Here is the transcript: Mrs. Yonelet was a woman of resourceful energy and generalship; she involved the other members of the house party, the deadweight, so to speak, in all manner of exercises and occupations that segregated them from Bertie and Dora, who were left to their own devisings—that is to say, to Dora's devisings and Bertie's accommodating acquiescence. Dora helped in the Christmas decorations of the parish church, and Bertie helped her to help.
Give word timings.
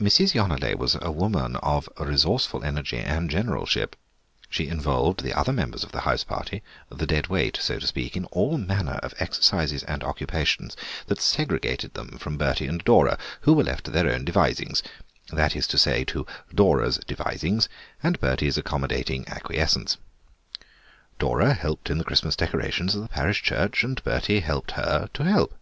Mrs. 0.00 0.34
Yonelet 0.34 0.78
was 0.78 0.96
a 1.02 1.10
woman 1.10 1.56
of 1.56 1.88
resourceful 1.98 2.62
energy 2.62 2.98
and 2.98 3.28
generalship; 3.28 3.96
she 4.48 4.68
involved 4.68 5.20
the 5.24 5.34
other 5.36 5.52
members 5.52 5.82
of 5.82 5.90
the 5.90 6.02
house 6.02 6.22
party, 6.22 6.62
the 6.90 7.08
deadweight, 7.08 7.58
so 7.60 7.80
to 7.80 7.86
speak, 7.88 8.16
in 8.16 8.24
all 8.26 8.56
manner 8.56 9.00
of 9.02 9.14
exercises 9.18 9.82
and 9.82 10.04
occupations 10.04 10.76
that 11.08 11.20
segregated 11.20 11.94
them 11.94 12.18
from 12.18 12.36
Bertie 12.36 12.68
and 12.68 12.84
Dora, 12.84 13.18
who 13.40 13.52
were 13.52 13.64
left 13.64 13.86
to 13.86 13.90
their 13.90 14.08
own 14.12 14.24
devisings—that 14.24 15.56
is 15.56 15.66
to 15.66 15.76
say, 15.76 16.04
to 16.04 16.24
Dora's 16.54 16.98
devisings 16.98 17.68
and 18.00 18.20
Bertie's 18.20 18.56
accommodating 18.56 19.26
acquiescence. 19.26 19.96
Dora 21.18 21.52
helped 21.52 21.90
in 21.90 21.98
the 21.98 22.04
Christmas 22.04 22.36
decorations 22.36 22.94
of 22.94 23.02
the 23.02 23.08
parish 23.08 23.42
church, 23.42 23.82
and 23.82 24.00
Bertie 24.04 24.38
helped 24.38 24.70
her 24.78 25.10
to 25.14 25.24
help. 25.24 25.52